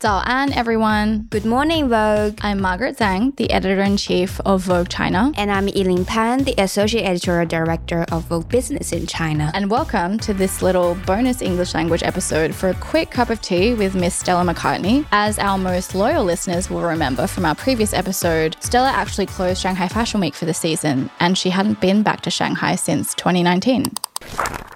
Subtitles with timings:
[0.00, 1.26] 早安, everyone.
[1.28, 2.38] Good morning, Vogue.
[2.40, 5.32] I'm Margaret Zhang, the editor in chief of Vogue China.
[5.36, 9.50] And I'm Yiling Pan, the associate editorial director of Vogue Business in China.
[9.54, 13.74] And welcome to this little bonus English language episode for a quick cup of tea
[13.74, 15.04] with Miss Stella McCartney.
[15.10, 19.88] As our most loyal listeners will remember from our previous episode, Stella actually closed Shanghai
[19.88, 23.90] Fashion Week for the season, and she hadn't been back to Shanghai since 2019.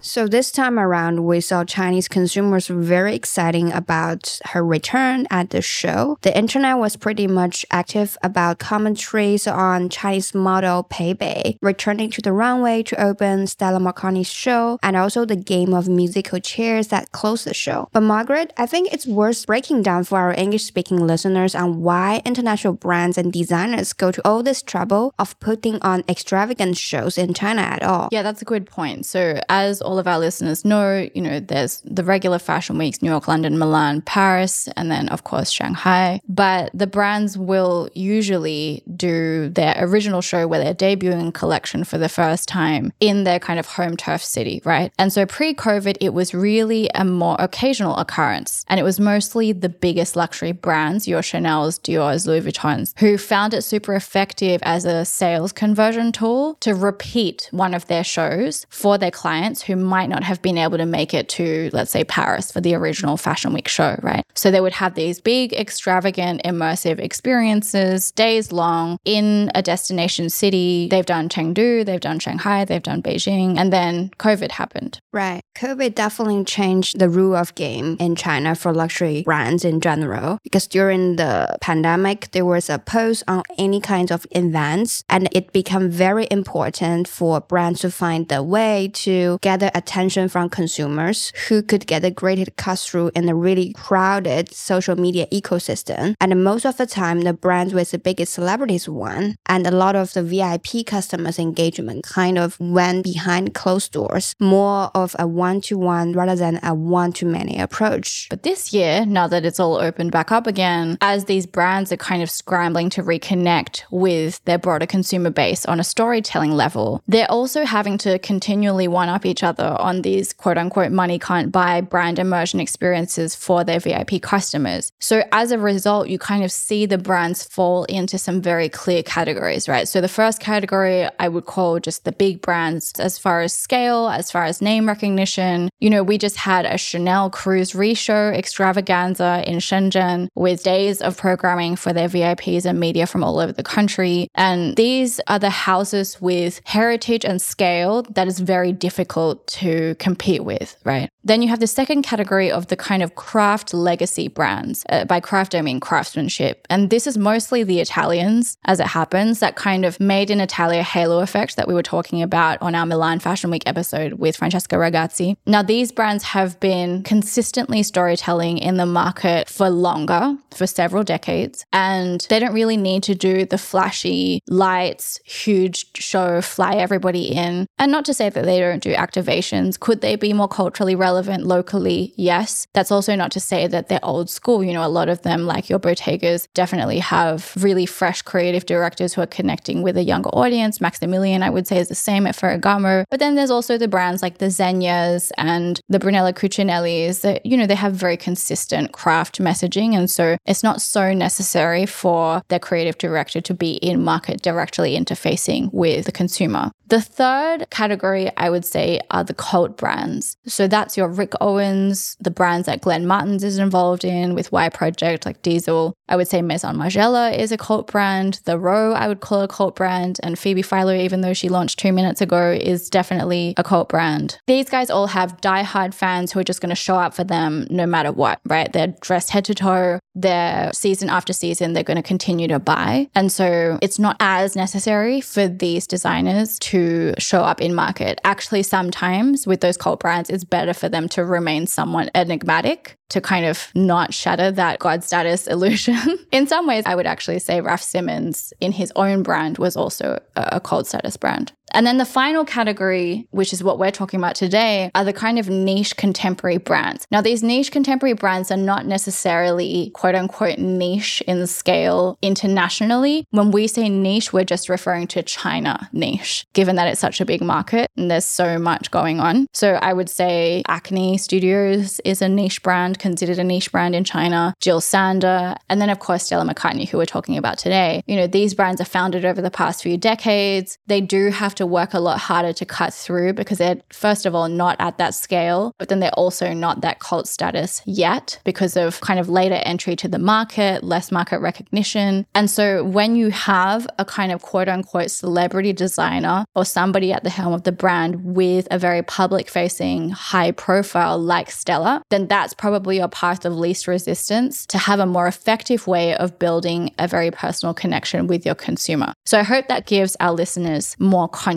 [0.05, 5.63] So this time around, we saw Chinese consumers very exciting about her return at the
[5.63, 6.19] show.
[6.23, 12.21] The internet was pretty much active about commentaries on Chinese model Pei Bei returning to
[12.21, 17.13] the runway to open Stella McCartney's show and also the game of musical chairs that
[17.13, 17.89] closed the show.
[17.93, 22.75] But Margaret, I think it's worth breaking down for our English-speaking listeners on why international
[22.75, 27.63] brands and designers go to all this trouble of putting on extravagant shows in China
[27.63, 28.09] at all.
[28.11, 29.07] Yeah, that's a good point.
[29.07, 33.11] So as all of our listeners know, you know, there's the regular fashion weeks New
[33.11, 36.21] York, London, Milan, Paris, and then, of course, Shanghai.
[36.29, 42.09] But the brands will usually do their original show where they're debuting collection for the
[42.09, 44.93] first time in their kind of home turf city, right?
[44.99, 48.65] And so pre COVID, it was really a more occasional occurrence.
[48.69, 53.55] And it was mostly the biggest luxury brands, your Chanel's, Dior's, Louis Vuitton's, who found
[53.55, 58.99] it super effective as a sales conversion tool to repeat one of their shows for
[58.99, 62.51] their clients who might not have been able to make it to, let's say, Paris
[62.51, 64.25] for the original Fashion Week show, right?
[64.35, 70.89] So they would have these big, extravagant, immersive experiences, days long, in a destination city.
[70.91, 75.01] They've done Chengdu, they've done Shanghai, they've done Beijing, and then COVID happened.
[75.13, 75.43] Right.
[75.57, 80.67] COVID definitely changed the rule of game in China for luxury brands in general because
[80.67, 85.91] during the pandemic, there was a pause on any kinds of events and it became
[85.91, 91.87] very important for brands to find the way to gather attention from consumers who could
[91.87, 96.15] get a great cut through in a really crowded social media ecosystem.
[96.21, 99.37] And most of the time, the brands with the biggest celebrities won.
[99.47, 104.91] And a lot of the VIP customers engagement kind of went behind closed doors, more
[104.95, 108.29] of a one to one rather than a one to many approach.
[108.31, 111.97] But this year, now that it's all opened back up again, as these brands are
[111.97, 117.31] kind of scrambling to reconnect with their broader consumer base on a storytelling level, they're
[117.31, 121.81] also having to continually one up each other on these quote unquote money can't buy
[121.81, 124.93] brand immersion experiences for their VIP customers.
[125.01, 129.03] So as a result, you kind of see the brands fall into some very clear
[129.03, 129.89] categories, right?
[129.89, 134.09] So the first category I would call just the big brands as far as scale,
[134.09, 135.71] as far as name recognition.
[135.81, 141.17] You know, we just had a Chanel cruise reshow extravaganza in Shenzhen with days of
[141.17, 144.29] programming for their VIPs and media from all over the country.
[144.35, 150.45] And these are the houses with heritage and scale that is very difficult to compete
[150.45, 151.11] with, right?
[151.25, 154.85] Then you have the second category of the kind of craft legacy brands.
[154.89, 156.67] Uh, by craft, I mean craftsmanship.
[156.69, 160.83] And this is mostly the Italians, as it happens, that kind of made in Italia
[160.83, 164.77] halo effect that we were talking about on our Milan Fashion Week episode with Francesca
[164.77, 165.37] Ragazzi.
[165.47, 171.65] Now, these brands have been consistently storytelling in the market for longer, for several decades,
[171.73, 177.67] and they don't really need to do the flashy lights, huge show, fly everybody in.
[177.79, 179.79] And not to say that they don't do activations.
[179.79, 182.13] Could they be more culturally relevant locally?
[182.17, 182.67] Yes.
[182.73, 184.65] That's also not to say that they're old school.
[184.65, 189.15] You know, a lot of them, like your Bottegas, definitely have really fresh creative directors
[189.15, 190.81] who are connecting with a younger audience.
[190.81, 193.05] Maximilian, I would say, is the same at Ferragamo.
[193.11, 197.57] But then there's also the brands like the Zegnas and the Brunello Cucinellis that, you
[197.57, 199.95] know, they have very consistent craft messaging.
[199.95, 204.97] And so it's not so necessary for their creative director to be in market directly
[204.97, 206.71] interfacing with the consumer.
[206.89, 210.37] The third category I would say are the cult brands.
[210.47, 214.69] So that's your Rick Owens, the brands that Glenn Martens is involved in with Y
[214.69, 215.95] Project, like Diesel.
[216.09, 218.41] I would say Maison Margiela is a cult brand.
[218.45, 220.19] The Row, I would call a cult brand.
[220.23, 224.39] And Phoebe Philo, even though she launched two minutes ago, is definitely a cult brand.
[224.47, 227.67] These guys all have diehard fans who are just going to show up for them
[227.71, 228.73] no matter what, right?
[228.73, 229.99] They're dressed head to toe.
[230.15, 233.09] They're season after season, they're going to continue to buy.
[233.15, 238.21] And so it's not as necessary for these designers to show up in market.
[238.25, 243.21] Actually, sometimes with those cult brands, it's better for them to remain somewhat enigmatic to
[243.21, 246.19] kind of not shatter that God status illusion.
[246.33, 250.19] in some ways, I would actually say Raf Simons in his own brand was also
[250.37, 251.53] a cult status brand.
[251.73, 255.39] And then the final category, which is what we're talking about today, are the kind
[255.39, 257.07] of niche contemporary brands.
[257.11, 263.27] Now, these niche contemporary brands are not necessarily quote unquote niche in scale internationally.
[263.31, 267.25] When we say niche, we're just referring to China niche, given that it's such a
[267.25, 269.47] big market and there's so much going on.
[269.53, 274.05] So I would say Acne Studios is a niche brand considered a niche brand in
[274.05, 278.03] China, Jill Sander, and then, of course, Stella McCartney, who we're talking about today.
[278.07, 280.79] You know, these brands are founded over the past few decades.
[280.87, 284.35] They do have to work a lot harder to cut through because they're, first of
[284.35, 288.77] all, not at that scale, but then they're also not that cult status yet because
[288.77, 292.27] of kind of later entry to the market, less market recognition.
[292.35, 297.25] And so when you have a kind of quote unquote celebrity designer or somebody at
[297.25, 302.27] the helm of the brand with a very public facing, high profile like Stella, then
[302.29, 306.93] that's probably your path of least resistance to have a more effective way of building
[306.99, 309.13] a very personal connection with your consumer.
[309.25, 311.52] So I hope that gives our listeners more context.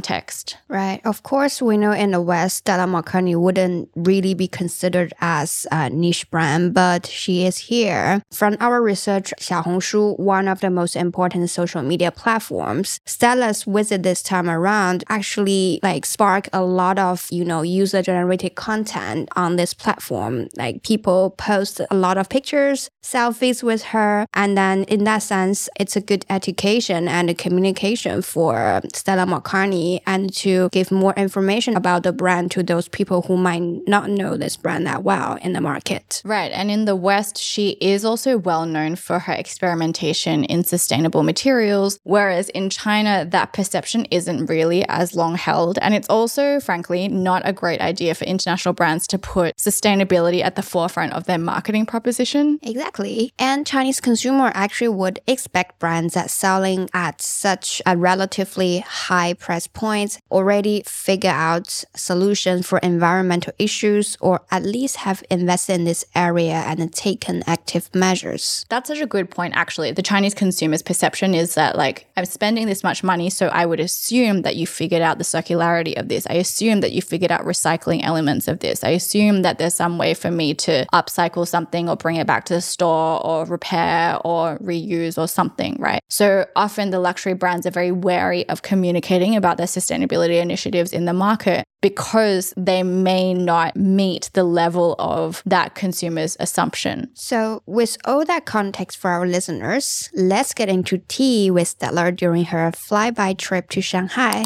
[0.67, 1.01] Right.
[1.05, 5.89] Of course, we know in the West, Stella McCartney wouldn't really be considered as a
[5.89, 8.21] niche brand, but she is here.
[8.31, 14.21] From our research, Xiaohongshu, one of the most important social media platforms, Stella's visit this
[14.21, 19.73] time around actually like spark a lot of, you know, user generated content on this
[19.73, 20.47] platform.
[20.57, 24.25] Like people post a lot of pictures, selfies with her.
[24.33, 29.74] And then in that sense, it's a good education and a communication for Stella McCartney
[30.05, 34.37] and to give more information about the brand to those people who might not know
[34.37, 36.21] this brand that well in the market.
[36.25, 36.51] Right.
[36.51, 41.99] And in the West, she is also well known for her experimentation in sustainable materials,
[42.03, 45.77] whereas in China, that perception isn't really as long held.
[45.81, 50.55] And it's also, frankly, not a great idea for international brands to put sustainability at
[50.55, 52.59] the forefront of their marketing proposition.
[52.61, 53.31] Exactly.
[53.37, 59.64] And Chinese consumer actually would expect brands that selling at such a relatively high price
[59.67, 66.05] points already figure out solutions for environmental issues or at least have invested in this
[66.15, 68.65] area and taken active measures.
[68.69, 69.91] That's such a good point, actually.
[69.91, 73.79] The Chinese consumer's perception is that, like, I'm spending this much money, so I would
[73.79, 76.27] assume that you figured out the circularity of this.
[76.29, 78.83] I assume that you figured out recycling elements of this.
[78.83, 82.45] I assume that there's some way for me to upcycle something or bring it back
[82.45, 86.01] to the store or repair or reuse or something, right?
[86.09, 91.05] So often the luxury brands are very wary of communicating about their sustainability initiatives in
[91.05, 97.09] the market because they may not meet the level of that consumer's assumption.
[97.13, 102.45] So, with all that context for our listeners, let's get into tea with Stella during
[102.45, 104.45] her flyby trip to Shanghai.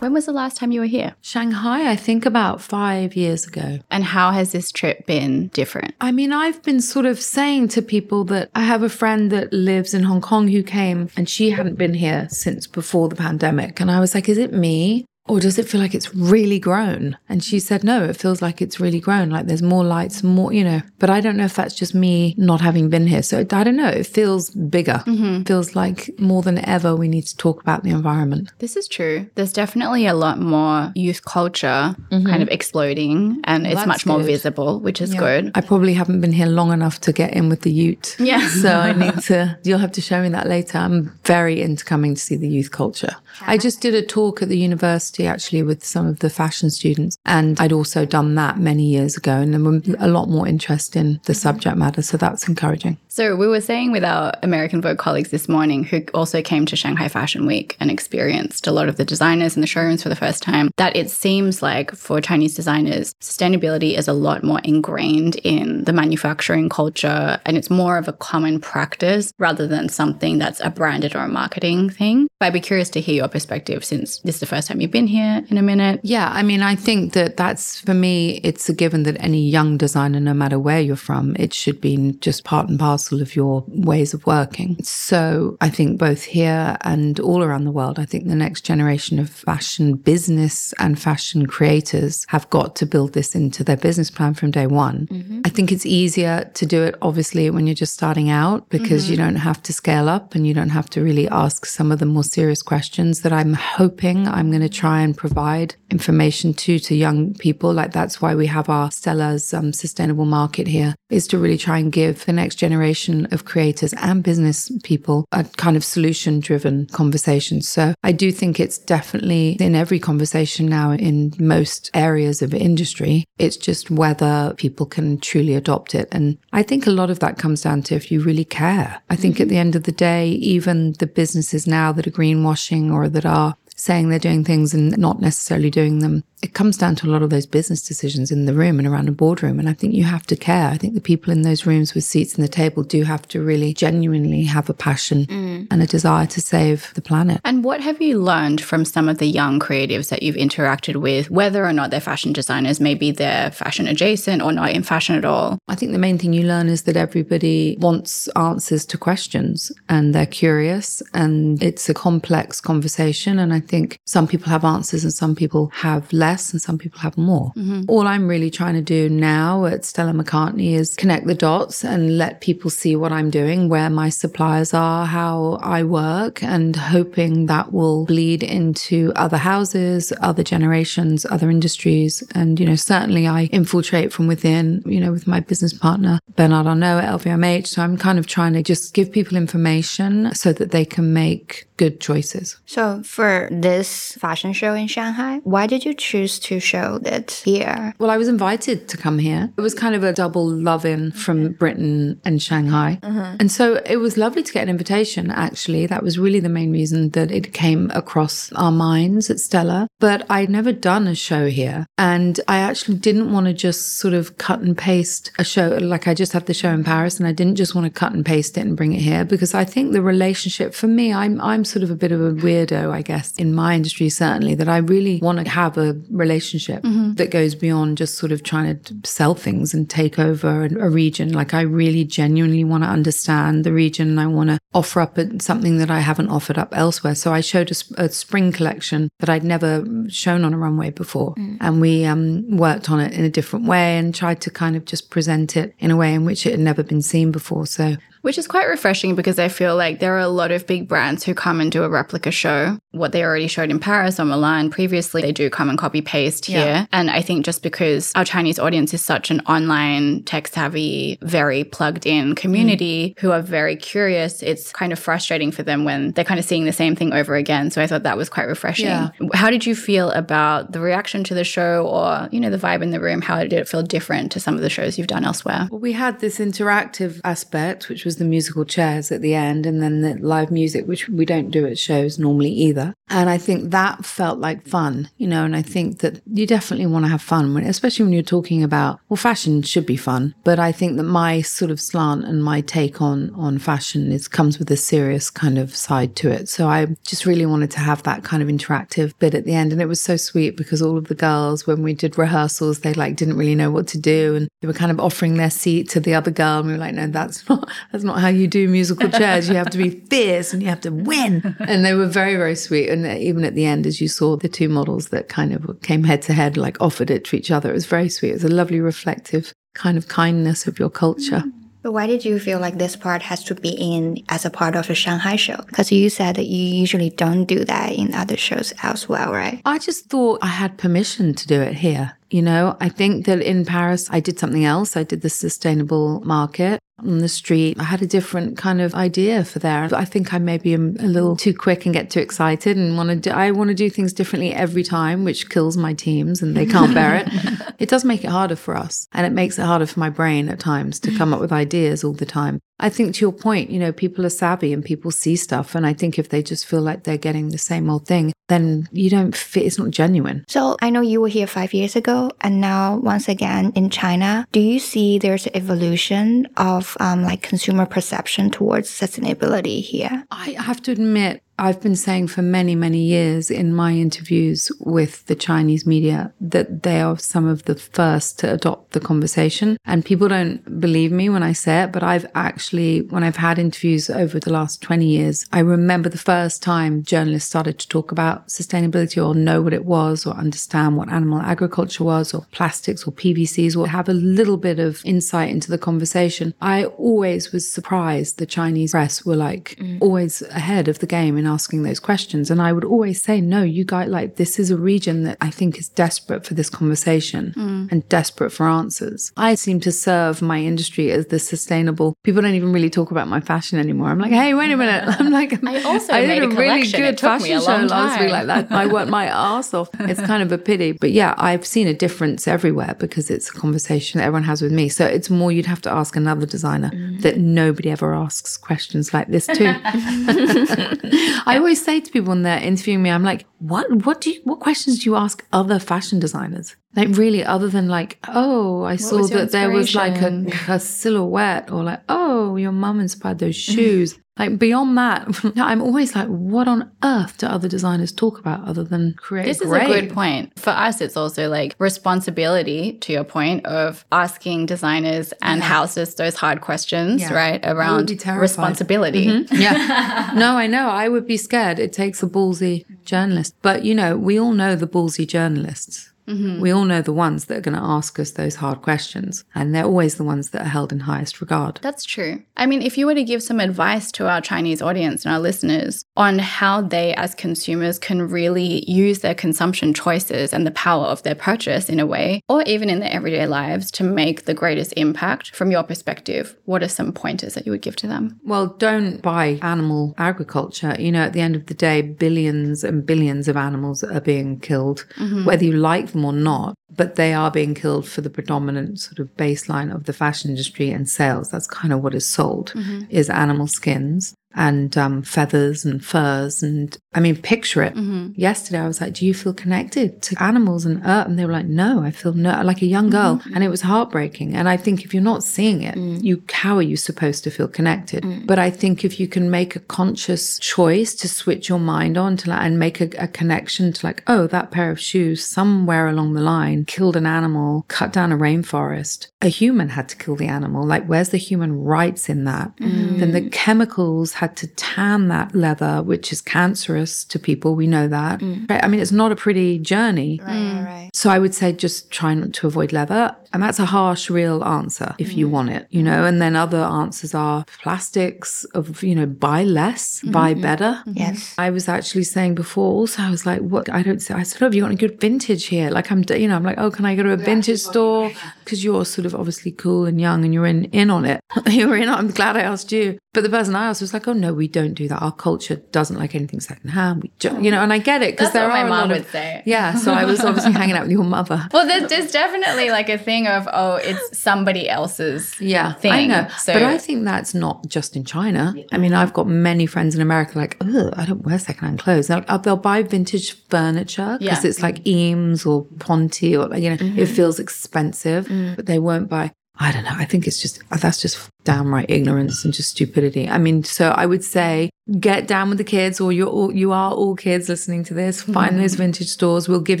[0.00, 1.16] When was the last time you were here?
[1.20, 3.80] Shanghai, I think about five years ago.
[3.90, 5.94] And how has this trip been different?
[6.00, 9.52] I mean, I've been sort of saying to people that I have a friend that
[9.52, 13.80] lives in Hong Kong who came and she hadn't been here since before the pandemic.
[13.80, 15.04] And I was like, is it me?
[15.28, 17.16] Or does it feel like it's really grown?
[17.28, 19.30] And she said, no, it feels like it's really grown.
[19.30, 22.34] Like there's more lights, more, you know, but I don't know if that's just me
[22.38, 23.22] not having been here.
[23.22, 23.88] So I don't know.
[23.88, 25.02] It feels bigger.
[25.08, 25.42] Mm-hmm.
[25.42, 28.50] feels like more than ever we need to talk about the environment.
[28.58, 29.28] This is true.
[29.34, 32.26] There's definitely a lot more youth culture mm-hmm.
[32.26, 34.10] kind of exploding and well, it's much good.
[34.10, 35.20] more visible, which is yeah.
[35.20, 35.50] good.
[35.54, 38.16] I probably haven't been here long enough to get in with the youth.
[38.18, 38.48] Yeah.
[38.62, 40.78] so I need to, you'll have to show me that later.
[40.78, 43.16] I'm very into coming to see the youth culture.
[43.42, 47.16] I just did a talk at the university actually with some of the fashion students,
[47.24, 50.96] and I'd also done that many years ago, and there were a lot more interest
[50.96, 52.02] in the subject matter.
[52.02, 52.96] So that's encouraging.
[53.08, 56.76] So we were saying with our American Vogue colleagues this morning, who also came to
[56.76, 60.14] Shanghai Fashion Week and experienced a lot of the designers in the showrooms for the
[60.14, 65.34] first time, that it seems like for Chinese designers, sustainability is a lot more ingrained
[65.36, 70.60] in the manufacturing culture, and it's more of a common practice rather than something that's
[70.60, 72.28] a branded or a marketing thing.
[72.38, 74.92] But I'd be curious to hear your perspective since this is the first time you've
[74.92, 76.00] been here in a minute.
[76.02, 79.76] Yeah, I mean, I think that that's for me, it's a given that any young
[79.76, 83.64] designer, no matter where you're from, it should be just part and parcel of your
[83.68, 84.76] ways of working.
[84.82, 89.18] So I think both here and all around the world, I think the next generation
[89.18, 94.34] of fashion business and fashion creators have got to build this into their business plan
[94.34, 95.08] from day one.
[95.10, 95.40] Mm-hmm.
[95.44, 99.12] I think it's easier to do it, obviously, when you're just starting out because mm-hmm.
[99.12, 101.98] you don't have to scale up and you don't have to really ask some of
[101.98, 106.78] the more serious questions that I'm hoping I'm going to try and provide information to
[106.78, 107.72] to young people.
[107.72, 111.78] Like that's why we have our Stella's um, sustainable market here is to really try
[111.78, 116.86] and give the next generation of creators and business people a kind of solution driven
[116.86, 117.62] conversation.
[117.62, 123.24] So I do think it's definitely in every conversation now in most areas of industry.
[123.38, 126.08] It's just whether people can truly adopt it.
[126.12, 129.00] And I think a lot of that comes down to if you really care.
[129.08, 129.42] I think mm-hmm.
[129.42, 133.26] at the end of the day, even the businesses now that are greenwashing or that
[133.26, 136.24] are saying they're doing things and not necessarily doing them.
[136.42, 139.08] It comes down to a lot of those business decisions in the room and around
[139.08, 139.58] a boardroom.
[139.58, 140.68] And I think you have to care.
[140.68, 143.42] I think the people in those rooms with seats in the table do have to
[143.42, 145.66] really genuinely have a passion mm.
[145.70, 147.40] and a desire to save the planet.
[147.44, 151.30] And what have you learned from some of the young creatives that you've interacted with,
[151.30, 155.24] whether or not they're fashion designers, maybe they're fashion adjacent or not in fashion at
[155.24, 155.58] all?
[155.68, 160.14] I think the main thing you learn is that everybody wants answers to questions and
[160.14, 163.38] they're curious and it's a complex conversation.
[163.38, 167.00] And I think some people have answers and some people have less and some people
[167.00, 167.52] have more.
[167.56, 167.82] Mm-hmm.
[167.88, 172.18] All I'm really trying to do now at Stella McCartney is connect the dots and
[172.18, 177.46] let people see what I'm doing, where my suppliers are, how I work, and hoping
[177.46, 182.22] that will bleed into other houses, other generations, other industries.
[182.34, 186.66] And, you know, certainly I infiltrate from within, you know, with my business partner, Bernard
[186.66, 187.66] Arnault at LVMH.
[187.66, 191.67] So I'm kind of trying to just give people information so that they can make
[191.78, 192.58] good choices.
[192.66, 197.94] So for this fashion show in Shanghai, why did you choose to show it here?
[197.98, 199.50] Well, I was invited to come here.
[199.56, 202.98] It was kind of a double love in from Britain and Shanghai.
[203.02, 203.36] Uh-huh.
[203.40, 205.86] And so it was lovely to get an invitation, actually.
[205.86, 209.88] That was really the main reason that it came across our minds at Stella.
[210.00, 211.86] But I'd never done a show here.
[211.96, 215.78] And I actually didn't want to just sort of cut and paste a show.
[215.80, 218.12] Like I just had the show in Paris and I didn't just want to cut
[218.12, 221.40] and paste it and bring it here because I think the relationship for me, I'm,
[221.40, 224.68] I'm sort of a bit of a weirdo, I guess, in my industry, certainly, that
[224.68, 227.14] I really want to have a relationship mm-hmm.
[227.14, 231.32] that goes beyond just sort of trying to sell things and take over a region.
[231.32, 235.18] Like, I really genuinely want to understand the region and I want to offer up
[235.40, 237.14] something that I haven't offered up elsewhere.
[237.14, 241.34] So I showed a, a spring collection that I'd never shown on a runway before.
[241.34, 241.58] Mm.
[241.60, 244.84] And we um, worked on it in a different way and tried to kind of
[244.84, 247.66] just present it in a way in which it had never been seen before.
[247.66, 250.88] So which is quite refreshing because I feel like there are a lot of big
[250.88, 252.78] brands who come and do a replica show.
[252.92, 256.46] What they already showed in Paris or Milan previously, they do come and copy paste
[256.46, 256.88] here.
[256.92, 261.64] And I think just because our Chinese audience is such an online, tech savvy, very
[261.64, 263.20] plugged in community mm.
[263.20, 266.64] who are very curious, it's kind of frustrating for them when they're kind of seeing
[266.64, 267.70] the same thing over again.
[267.70, 268.86] So I thought that was quite refreshing.
[268.86, 269.10] Yeah.
[269.34, 272.82] How did you feel about the reaction to the show or, you know, the vibe
[272.82, 273.20] in the room?
[273.20, 275.68] How did it feel different to some of the shows you've done elsewhere?
[275.70, 279.82] Well, we had this interactive aspect, which was the musical chairs at the end and
[279.82, 282.94] then the live music, which we don't do at shows normally either.
[283.10, 286.86] And I think that felt like fun, you know, and I think that you definitely
[286.86, 290.34] want to have fun, when, especially when you're talking about, well, fashion should be fun.
[290.44, 294.28] But I think that my sort of slant and my take on, on fashion is
[294.28, 296.48] comes with a serious kind of side to it.
[296.48, 299.72] So I just really wanted to have that kind of interactive bit at the end.
[299.72, 302.94] And it was so sweet because all of the girls, when we did rehearsals, they
[302.94, 304.36] like didn't really know what to do.
[304.36, 306.58] And they were kind of offering their seat to the other girl.
[306.58, 309.48] And we were like, no, that's not, that's not how you do musical chairs.
[309.48, 311.56] You have to be fierce and you have to win.
[311.58, 312.88] And they were very, very sweet.
[312.90, 316.04] And even at the end, as you saw the two models that kind of came
[316.04, 318.30] head to head, like offered it to each other, it was very sweet.
[318.30, 321.42] It was a lovely, reflective kind of kindness of your culture.
[321.82, 324.76] But why did you feel like this part has to be in as a part
[324.76, 325.56] of a Shanghai show?
[325.66, 329.60] Because you said that you usually don't do that in other shows elsewhere, right?
[329.64, 332.17] I just thought I had permission to do it here.
[332.30, 334.96] You know, I think that in Paris, I did something else.
[334.96, 337.78] I did the sustainable market on the street.
[337.80, 339.88] I had a different kind of idea for there.
[339.94, 343.10] I think I maybe am a little too quick and get too excited and want
[343.10, 346.56] to do, I want to do things differently every time, which kills my teams and
[346.56, 347.28] they can't bear it.
[347.78, 350.48] It does make it harder for us and it makes it harder for my brain
[350.48, 352.58] at times to come up with ideas all the time.
[352.80, 355.74] I think to your point, you know, people are savvy and people see stuff.
[355.74, 358.88] And I think if they just feel like they're getting the same old thing, then
[358.92, 360.44] you don't fit, it's not genuine.
[360.48, 364.46] So I know you were here five years ago and now once again in China.
[364.52, 370.24] Do you see there's an evolution of um, like consumer perception towards sustainability here?
[370.30, 375.26] I have to admit, I've been saying for many, many years in my interviews with
[375.26, 379.76] the Chinese media that they are some of the first to adopt the conversation.
[379.84, 383.58] And people don't believe me when I say it, but I've actually, when I've had
[383.58, 388.12] interviews over the last 20 years, I remember the first time journalists started to talk
[388.12, 393.04] about sustainability or know what it was or understand what animal agriculture was or plastics
[393.04, 396.54] or PVCs or have a little bit of insight into the conversation.
[396.60, 399.98] I always was surprised the Chinese press were like mm.
[400.00, 402.50] always ahead of the game in asking those questions.
[402.50, 405.50] And I would always say, no, you guys, like, this is a region that I
[405.50, 407.90] think is desperate for this conversation mm.
[407.90, 409.32] and desperate for answers.
[409.36, 413.28] I seem to serve my industry as the sustainable, people don't even really talk about
[413.28, 414.08] my fashion anymore.
[414.08, 415.04] I'm like, hey, wait a minute.
[415.20, 418.46] I'm like, I also I did a a really good fashion show last week like
[418.46, 418.70] that.
[418.70, 419.26] I worked my
[419.56, 419.88] ass off.
[420.00, 420.92] It's kind of a pity.
[420.92, 424.72] But yeah, I've seen a difference everywhere because it's a conversation that everyone has with
[424.72, 424.88] me.
[424.88, 427.22] So it's more you'd have to ask another designer Mm.
[427.22, 429.64] that nobody ever asks questions like this too.
[431.46, 434.40] I always say to people when they're interviewing me, I'm like, what what do you
[434.44, 436.76] what questions do you ask other fashion designers?
[436.96, 441.70] Like really, other than like, oh, I saw that there was like a, a silhouette,
[441.70, 444.18] or like, oh, your mum inspired those shoes.
[444.38, 448.84] like beyond that, I'm always like, what on earth do other designers talk about other
[448.84, 449.44] than create?
[449.44, 449.82] This is great?
[449.90, 450.58] a good point.
[450.58, 456.36] For us, it's also like responsibility, to your point, of asking designers and houses those
[456.36, 457.34] hard questions, Yeah.
[457.34, 457.60] right?
[457.64, 459.26] Around responsibility.
[459.26, 459.54] Mm-hmm.
[459.54, 460.32] Yeah.
[460.36, 460.88] no, I know.
[460.88, 461.78] I would be scared.
[461.78, 463.47] It takes a ballsy journalist.
[463.62, 466.12] But, you know, we all know the ballsy journalists.
[466.28, 466.60] Mm-hmm.
[466.60, 469.44] We all know the ones that are going to ask us those hard questions.
[469.54, 471.80] And they're always the ones that are held in highest regard.
[471.82, 472.42] That's true.
[472.56, 475.40] I mean, if you were to give some advice to our Chinese audience and our
[475.40, 481.06] listeners on how they, as consumers, can really use their consumption choices and the power
[481.06, 484.54] of their purchase in a way, or even in their everyday lives, to make the
[484.54, 488.38] greatest impact from your perspective, what are some pointers that you would give to them?
[488.44, 490.96] Well, don't buy animal agriculture.
[490.98, 494.60] You know, at the end of the day, billions and billions of animals are being
[494.60, 495.44] killed, mm-hmm.
[495.44, 496.74] whether you like them or not.
[496.90, 500.90] But they are being killed for the predominant sort of baseline of the fashion industry
[500.90, 501.50] and sales.
[501.50, 503.04] That's kind of what is sold mm-hmm.
[503.10, 506.62] is animal skins and um, feathers and furs.
[506.62, 507.94] And I mean, picture it.
[507.94, 508.32] Mm-hmm.
[508.34, 511.52] Yesterday, I was like, "Do you feel connected to animals and earth?" And they were
[511.52, 513.54] like, "No, I feel no." Like a young girl, mm-hmm.
[513.54, 514.54] and it was heartbreaking.
[514.54, 516.22] And I think if you're not seeing it, mm.
[516.22, 518.24] you how are you supposed to feel connected?
[518.24, 518.46] Mm.
[518.46, 522.36] But I think if you can make a conscious choice to switch your mind on
[522.38, 526.08] to like, and make a, a connection to like, oh, that pair of shoes somewhere
[526.08, 529.28] along the line killed an animal, cut down a rainforest.
[529.42, 530.84] A human had to kill the animal.
[530.84, 532.76] Like, where's the human rights in that?
[532.78, 533.18] Mm.
[533.20, 537.74] Then the chemicals had to tan that leather, which is cancerous to people.
[537.74, 538.38] We know that.
[538.38, 538.70] Mm.
[538.70, 538.84] Right?
[538.84, 540.40] I mean, it's not a pretty journey.
[540.40, 540.86] Right, mm.
[540.86, 541.10] right.
[541.12, 543.34] So I would say just try not to avoid leather.
[543.52, 545.50] And that's a harsh, real answer if you mm.
[545.50, 546.24] want it, you know.
[546.24, 550.30] And then other answers are plastics of, you know, buy less, mm-hmm.
[550.30, 550.62] buy mm-hmm.
[550.62, 551.02] better.
[551.06, 551.18] Mm-hmm.
[551.18, 551.54] Yes.
[551.58, 553.90] I was actually saying before also, I was like, what?
[553.90, 555.90] I don't say, I said, oh, have you got any good vintage here?
[555.90, 558.30] Like I'm, you know, I'm like, oh, can I go to a vintage store?
[558.62, 561.40] Because you're sort of obviously cool and young and you're in, in on it.
[561.66, 563.18] you're in, I'm glad I asked you.
[563.32, 565.20] But the person I asked was like, oh, no, we don't do that.
[565.22, 567.22] Our culture doesn't like anything secondhand.
[567.22, 569.10] We, ju-, you know, and I get it because That's there what are my mom
[569.10, 569.62] of, would say.
[569.66, 569.94] yeah.
[569.94, 571.66] So I was obviously hanging out with your mother.
[571.72, 576.12] Well, there's, there's definitely like a thing of, oh, it's somebody else's Yeah, thing.
[576.12, 576.48] I know.
[576.58, 578.74] So, but I think that's not just in China.
[578.92, 582.26] I mean, I've got many friends in America like, oh, I don't wear secondhand clothes.
[582.28, 584.68] They'll, uh, they'll buy vintage furniture because Yeah.
[584.70, 587.18] it's like Eames or Ponti or, you know, Mm-hmm.
[587.18, 588.76] it feels expensive, Mm.
[588.76, 589.52] but they won't buy.
[589.80, 590.12] I don't know.
[590.14, 593.44] I think it's just, that's just downright ignorance and just stupidity.
[593.48, 596.92] I mean, so I would say get down with the kids or you're all, you
[596.92, 598.42] are all kids listening to this.
[598.42, 598.52] Mm-hmm.
[598.58, 599.66] Find those vintage stores.
[599.68, 600.00] We'll give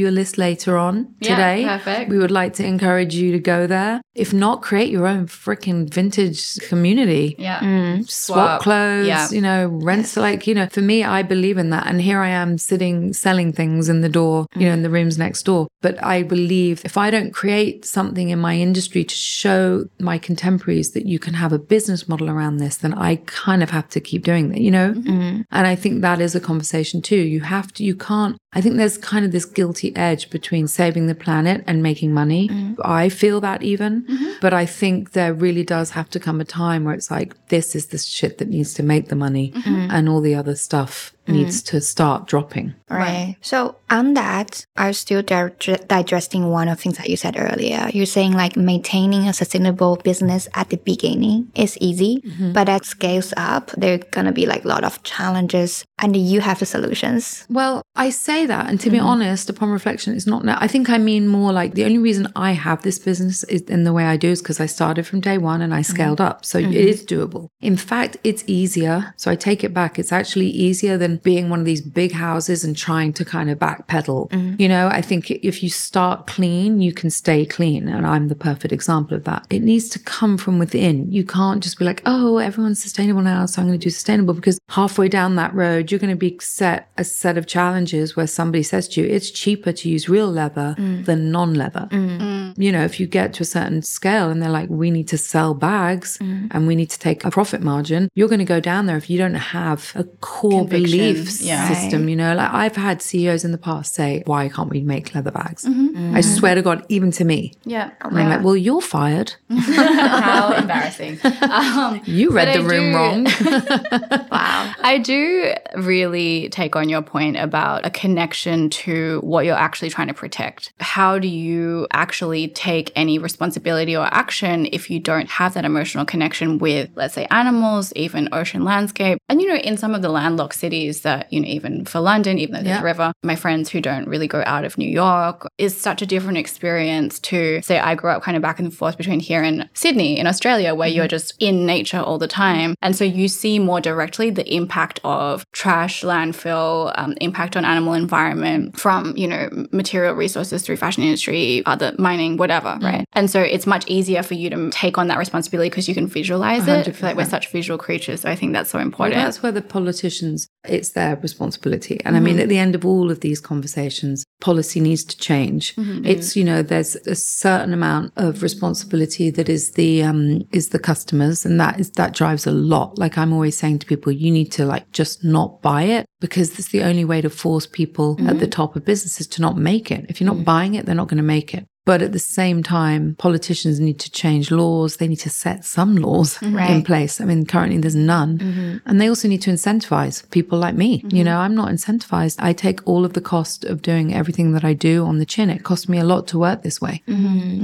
[0.00, 1.64] you a list later on Yeah, today.
[1.64, 2.10] perfect.
[2.10, 4.00] We would like to encourage you to go there.
[4.14, 7.34] If not, create your own freaking vintage community.
[7.38, 7.60] yeah.
[7.60, 8.08] Mm.
[8.08, 9.28] Swap, Swap, clothes, yeah.
[9.30, 10.04] you know, rent.
[10.16, 11.86] Like, you know, for me, I believe in that.
[11.86, 15.16] And here I am sitting, selling things in the door, you know, in the rooms
[15.18, 15.66] next door.
[15.82, 20.92] But I believe if I don't create something in my industry to show my contemporaries
[20.92, 24.00] that you can have a business model around this, then I kind of have to
[24.00, 24.92] keep doing that, you know?
[24.92, 25.42] Mm-hmm.
[25.50, 27.16] And I think that is a conversation too.
[27.16, 31.06] You have to, you can't, I think there's kind of this guilty edge between saving
[31.06, 32.48] the planet and making money.
[32.48, 32.80] Mm-hmm.
[32.84, 34.32] I feel that even, mm-hmm.
[34.40, 37.74] but I think there really does have to come a time where it's like, this
[37.74, 41.62] is the shit that needs to make the money and all the other stuff needs
[41.62, 41.66] mm.
[41.66, 42.74] to start dropping.
[42.88, 43.36] Right.
[43.40, 47.90] So on that, I'm still dig- digesting one of the things that you said earlier.
[47.92, 52.52] You're saying like maintaining a sustainable business at the beginning is easy, mm-hmm.
[52.52, 56.40] but as scales up, there are gonna be like a lot of challenges, and you
[56.40, 57.46] have the solutions.
[57.48, 59.04] Well, I say that, and to be mm.
[59.04, 60.46] honest, upon reflection, it's not.
[60.46, 63.84] I think I mean more like the only reason I have this business is in
[63.84, 66.28] the way I do is because I started from day one and I scaled mm-hmm.
[66.28, 66.74] up, so it mm-hmm.
[66.74, 67.48] is doable.
[67.60, 69.14] In fact, it's easier.
[69.16, 69.98] So I take it back.
[69.98, 73.58] It's actually easier than being one of these big houses and trying to kind of
[73.58, 74.30] backpedal.
[74.30, 74.60] Mm-hmm.
[74.60, 78.34] You know, I think if you start clean, you can stay clean, and I'm the
[78.34, 79.46] perfect example of that.
[79.50, 81.10] It needs to come from within.
[81.10, 84.34] You can't just be like, oh, everyone's sustainable now, so I'm going to do sustainable
[84.34, 88.26] because halfway down that road, you're going to be set a set of challenges where
[88.26, 91.04] somebody says to you, it's cheaper to use real leather mm.
[91.04, 91.88] than non leather.
[91.90, 92.18] Mm.
[92.20, 92.54] Mm.
[92.56, 95.18] you know, if you get to a certain scale and they're like, we need to
[95.18, 96.48] sell bags Mm.
[96.52, 99.10] and we need to take a profit margin, you're going to go down there if
[99.10, 101.68] you don't have a core Conviction, belief yeah.
[101.68, 102.08] system.
[102.08, 105.30] You know, like I've had CEOs in the past say, why can't we make leather
[105.30, 105.64] bags?
[105.64, 106.14] Mm-hmm.
[106.16, 107.52] I swear to God, even to me.
[107.64, 107.90] Yeah.
[108.00, 109.34] And I'm like, well, you're fired.
[109.50, 111.18] How embarrassing.
[111.42, 113.24] Um, You read the I room do- wrong.
[114.30, 114.74] wow.
[114.82, 120.08] I do really take on your point about a connection to what you're actually trying
[120.08, 120.72] to protect.
[120.80, 126.04] How do you actually take any responsibility or action if you don't have that emotional
[126.04, 129.18] connection with, let's say, animals, even ocean landscape?
[129.28, 132.38] And, you know, in some of the landlocked cities that, you know, even for London,
[132.38, 132.80] even though there's Yeah.
[132.80, 136.06] a river, my friends who don't really go out of New York is such a
[136.06, 139.68] different experience to say I grew up kind of back and forth between here and
[139.74, 142.74] Sydney in Australia where you're just in nature all the time.
[142.82, 147.94] And so you see more directly the impact of trash, landfill, um, impact on animal
[147.94, 153.04] environment from, you know, material resources through fashion industry, other mining, whatever, right?
[153.12, 156.06] And so it's much easier for you to take on that responsibility because you can
[156.06, 156.86] visualize it.
[156.88, 158.22] I feel like we're such visual creatures.
[158.22, 159.16] So I think that's so Well, important.
[159.16, 162.00] that's where the politicians, it's their responsibility.
[162.04, 165.74] And I mean, at the end of all of these conversations, policy needs to change.
[165.76, 166.04] Mm-hmm.
[166.04, 170.78] It's, you know, there's a certain amount of responsibility that is the, um, is the
[170.78, 171.44] customers.
[171.44, 172.98] And that is, that drives a lot.
[172.98, 176.52] Like I'm always saying to people, you need to like just not buy it because
[176.52, 178.50] that's the only way to force people at the mm-hmm.
[178.50, 180.06] top of businesses to not make it.
[180.08, 180.44] If you're not mm-hmm.
[180.44, 181.66] buying it, they're not going to make it.
[181.86, 184.96] But at the same time, politicians need to change laws.
[184.96, 186.58] They need to set some laws mm-hmm.
[186.58, 187.20] in place.
[187.20, 188.38] I mean, currently there's none.
[188.38, 188.76] Mm-hmm.
[188.86, 190.96] And they also need to incentivize people like me.
[190.96, 191.24] You mm-hmm.
[191.24, 192.36] know, I'm not incentivized.
[192.38, 195.50] I take all of the cost of doing everything that I do on the chin.
[195.50, 197.02] It costs me a lot to work this way.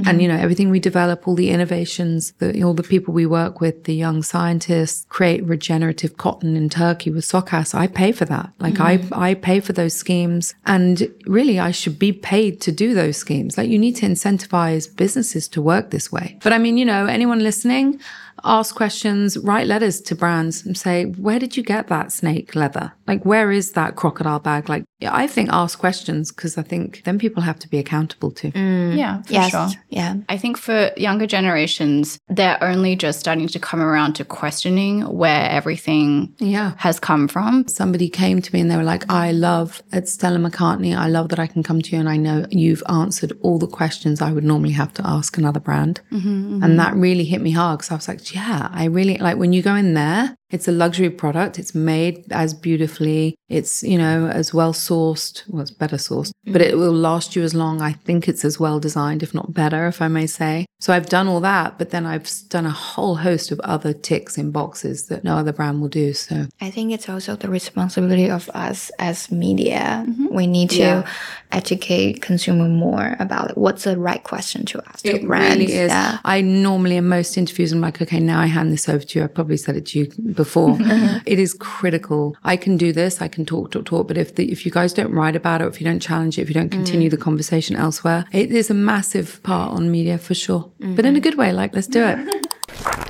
[0.07, 3.59] And, you know, everything we develop, all the innovations, the, all the people we work
[3.59, 7.73] with, the young scientists create regenerative cotton in Turkey with Sokas.
[7.73, 8.51] I pay for that.
[8.59, 10.53] Like I, I pay for those schemes.
[10.67, 13.57] And really, I should be paid to do those schemes.
[13.57, 16.37] Like you need to incentivize businesses to work this way.
[16.43, 17.99] But I mean, you know, anyone listening,
[18.43, 22.93] ask questions, write letters to brands and say, where did you get that snake leather?
[23.07, 24.69] Like, where is that crocodile bag?
[24.69, 28.51] Like, I think ask questions because I think then people have to be accountable to.
[28.51, 28.97] Mm.
[28.97, 29.51] yeah, for yes.
[29.51, 29.67] sure.
[29.89, 30.15] Yeah.
[30.29, 35.49] I think for younger generations, they're only just starting to come around to questioning where
[35.49, 36.73] everything Yeah.
[36.77, 37.67] has come from.
[37.67, 40.95] Somebody came to me and they were like, I love at Stella McCartney.
[40.95, 43.67] I love that I can come to you and I know you've answered all the
[43.67, 46.01] questions I would normally have to ask another brand.
[46.11, 46.63] Mm-hmm, mm-hmm.
[46.63, 49.53] And that really hit me hard because I was like, yeah, I really like when
[49.53, 51.57] you go in there, it's a luxury product.
[51.59, 53.35] It's made as beautifully.
[53.49, 55.43] It's, you know, as well sourced.
[55.47, 57.81] Well, it's better sourced, but it will last you as long.
[57.81, 60.65] I think it's as well designed, if not better, if I may say.
[60.79, 64.37] So I've done all that, but then I've done a whole host of other ticks
[64.37, 66.13] in boxes that no other brand will do.
[66.13, 70.05] So I think it's also the responsibility of us as media.
[70.07, 70.33] Mm-hmm.
[70.33, 71.07] We need to Yeah.
[71.51, 75.57] educate consumer more about what's the right question to ask It brands.
[75.57, 75.89] really is.
[75.91, 76.19] Yeah.
[76.23, 79.25] I normally in most interviews, I'm like, okay, now I hand this over to you.
[79.25, 80.05] I probably said it to you
[80.43, 80.77] before.
[80.91, 81.19] Uh-huh.
[81.25, 82.35] it is critical.
[82.43, 83.21] I can do this.
[83.21, 84.07] I can talk, talk, talk.
[84.07, 86.41] But if the, if you guys don't write about it, if you don't challenge it,
[86.41, 87.11] if you don't continue mm.
[87.11, 90.63] the conversation elsewhere, it is a massive part on media for sure.
[90.79, 91.15] But in mm-hmm.
[91.15, 91.53] a good way.
[91.53, 92.47] Like, let's do it.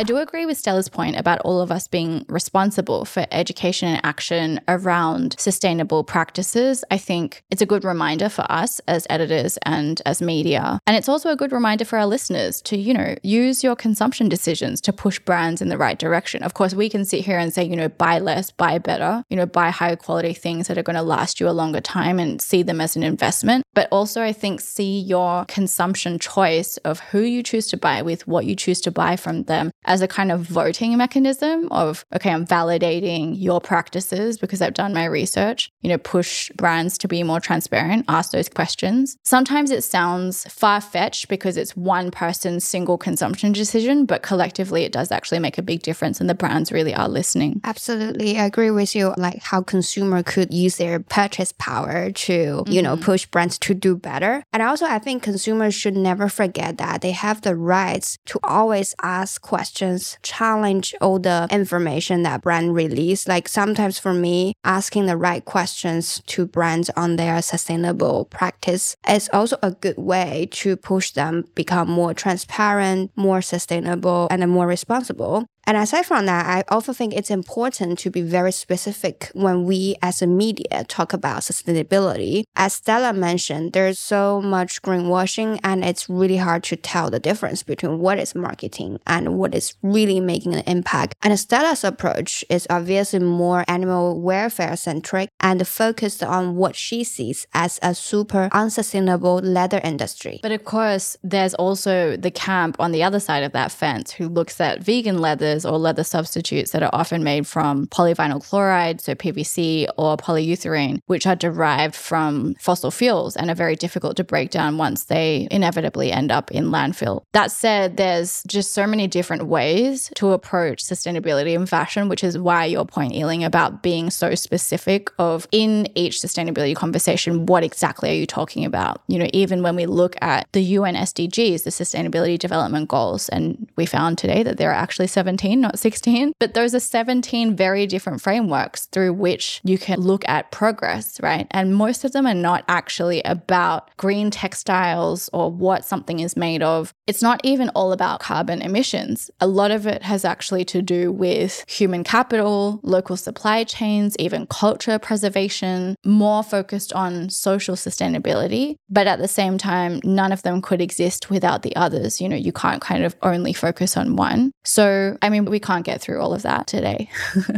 [0.02, 4.04] I do agree with Stella's point about all of us being responsible for education and
[4.04, 6.84] action around sustainable practices.
[6.90, 10.80] I think it's a good reminder for us as editors and as media.
[10.88, 14.28] And it's also a good reminder for our listeners to, you know, use your consumption
[14.28, 16.42] decisions to push brands in the right direction.
[16.42, 19.38] Of course, we can sit here and say, you know, buy less, buy better, you
[19.38, 22.42] know, buy higher quality things that are going to last you a longer time and
[22.42, 23.64] see them as an investment.
[23.76, 28.28] But also, I think, see your consumption choice of who you choose to buy with,
[28.28, 32.32] what you choose to buy from them as a kind of voting mechanism of, okay,
[32.32, 37.24] I'm validating your practices because I've done my research, you know, push brands to be
[37.24, 39.18] more transparent, ask those questions.
[39.24, 44.92] Sometimes it sounds far fetched because it's one person's single consumption decision, but collectively it
[44.92, 47.62] does actually make a big difference and the brands really are listening.
[47.64, 48.38] Absolutely.
[48.38, 49.14] I agree with you.
[49.18, 53.04] Like how consumer could use their purchase power to, you know, mm-hmm.
[53.04, 54.44] push brands to do better.
[54.54, 58.96] And also I think consumers should never forget that they have the rights to always
[59.02, 63.28] ask questions, challenge all the information that brand release.
[63.28, 69.30] Like sometimes for me, asking the right questions to brands on their sustainable practice is
[69.34, 75.46] also a good way to push them become more transparent, more sustainable, and more responsible.
[75.72, 79.96] And aside from that, I also think it's important to be very specific when we
[80.02, 82.44] as a media talk about sustainability.
[82.58, 87.64] As Stella mentioned, there's so much greenwashing and it's really hard to tell the difference
[87.64, 91.16] between what is marketing and what is really making an impact.
[91.22, 97.48] And Stella's approach is obviously more animal welfare centric and focused on what she sees
[97.54, 100.42] as a super unsustainable leather industry.
[100.44, 104.28] But of course, there's also the camp on the other side of that fence who
[104.28, 109.16] looks at vegan leathers or leather substitutes that are often made from polyvinyl chloride, so
[109.16, 114.50] PVC, or polyurethane, which are derived from fossil fuels and are very difficult to break
[114.50, 117.24] down once they inevitably end up in landfill.
[117.34, 122.38] That said, there's just so many different ways to approach sustainability in fashion, which is
[122.38, 128.10] why your point, Yiling, about being so specific of in each sustainability conversation, what exactly
[128.10, 129.02] are you talking about?
[129.08, 133.68] You know, even when we look at the UN SDGs, the Sustainability Development Goals, and
[133.76, 137.88] we found today that there are actually 17, not 16, but those are 17 very
[137.88, 141.48] different frameworks through which you can look at progress, right?
[141.52, 146.62] And most of them are not actually about green textiles or what something is made
[146.62, 146.94] of.
[147.08, 149.32] It's not even all about carbon emissions.
[149.40, 154.48] A lot of it has actually to do with human capital, local supply chains, even
[154.48, 158.76] culture preservation, more focused on social sustainability.
[158.90, 162.22] But at the same time, none of them could exist without the others.
[162.22, 164.52] You know, you can't kind of only focus on one.
[164.64, 167.10] So, I mean, we can't get through all of that today.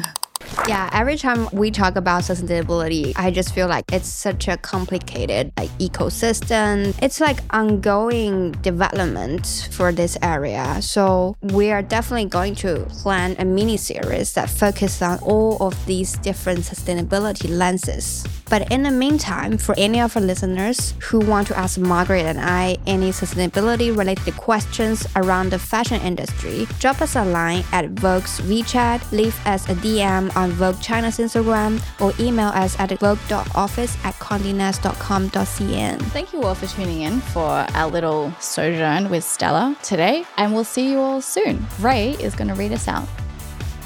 [0.68, 5.52] Yeah, every time we talk about sustainability, I just feel like it's such a complicated
[5.58, 6.96] like ecosystem.
[7.02, 10.82] It's like ongoing development for this area.
[10.82, 15.74] So we are definitely going to plan a mini series that focuses on all of
[15.86, 18.26] these different sustainability lenses.
[18.54, 22.40] But in the meantime, for any of our listeners who want to ask Margaret and
[22.40, 28.42] I any sustainability related questions around the fashion industry, drop us a line at Vogue's
[28.42, 34.14] WeChat, leave us a DM on Vogue China's Instagram, or email us at vogue.office at
[34.20, 36.02] condenast.com.cn.
[36.12, 40.64] Thank you all for tuning in for our little sojourn with Stella today, and we'll
[40.64, 41.66] see you all soon.
[41.80, 43.08] Ray is going to read us out.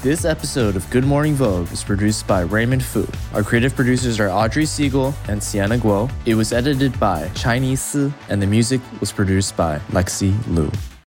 [0.00, 3.04] This episode of Good Morning Vogue is produced by Raymond Fu.
[3.34, 6.08] Our creative producers are Audrey Siegel and Sienna Guo.
[6.24, 10.70] It was edited by Chinese Si, and the music was produced by Lexi Liu.